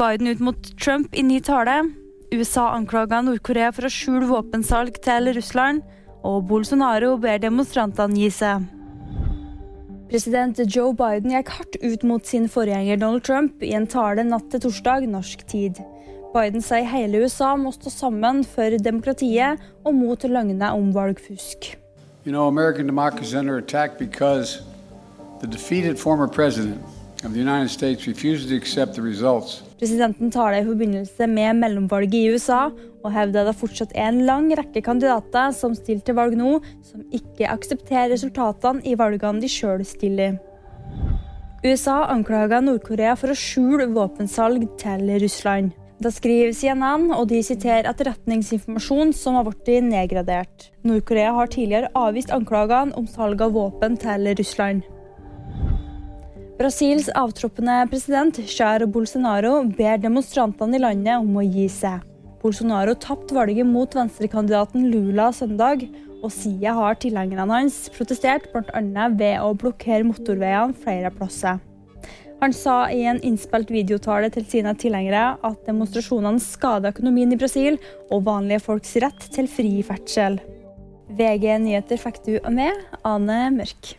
[0.00, 1.82] Biden ut mot Trump i ny tale.
[2.32, 5.82] USA anklager Nord-Korea for å skjule våpensalg til Russland.
[6.24, 8.64] Og Bolsonaro ber demonstrantene gi seg.
[10.08, 14.48] President Joe Biden gikk hardt ut mot sin forgjenger Donald Trump i en tale natt
[14.48, 15.82] til torsdag norsk tid.
[16.32, 21.74] Biden sier hele USA må stå sammen for demokratiet og mot løgner om valgfusk.
[22.24, 24.62] You know, American under attack because
[25.40, 26.26] the defeated former
[29.80, 32.60] Presidenten taler i forbindelse med mellomvalget i USA
[33.04, 36.54] og hevder det fortsatt er en lang rekke kandidater som stiller til valg nå,
[36.84, 40.38] som ikke aksepterer resultatene i valgene de sjøl stiller.
[41.60, 45.74] USA anklager Nord-Korea for å skjule våpensalg til Russland.
[46.00, 50.70] Det skriver CNN, og de siterer etterretningsinformasjon som har blitt nedgradert.
[50.88, 54.88] Nord-Korea har tidligere avvist anklagene om salg av våpen til Russland.
[56.60, 62.02] Brasils avtroppende president Jair Bolsonaro ber demonstrantene i landet om å gi seg.
[62.42, 65.86] Bolsonaro tapte valget mot venstrekandidaten Lula søndag,
[66.20, 69.06] og siden har tilhengerne hans protestert bl.a.
[69.08, 71.62] ved å blokkere motorveiene flere plasser.
[72.44, 77.80] Han sa i en innspilt videotale til sine tilhengere at demonstrasjonene skader økonomien i Brasil
[78.10, 80.36] og vanlige folks rett til fri ferdsel.
[81.16, 83.94] VG nyheter fikk du med Ane Mørk.